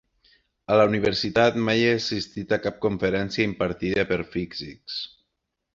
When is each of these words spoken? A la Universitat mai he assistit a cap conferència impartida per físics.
A 0.75 0.77
la 0.79 0.85
Universitat 0.91 1.59
mai 1.67 1.83
he 1.89 1.91
assistit 1.99 2.57
a 2.57 2.59
cap 2.65 2.81
conferència 2.89 3.47
impartida 3.53 4.11
per 4.15 4.23
físics. 4.37 4.99